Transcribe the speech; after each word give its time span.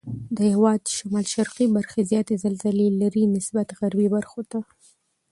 د 0.35 0.37
هېواد 0.53 0.81
شمال 0.95 1.25
شرقي 1.33 1.65
برخې 1.75 2.01
زیاتې 2.11 2.35
زلزلې 2.43 2.87
لري 3.01 3.23
نسبت 3.35 3.67
غربي 3.79 4.07
برخو 4.15 4.41
ته. 4.51 4.59